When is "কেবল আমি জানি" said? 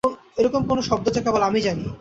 1.25-1.85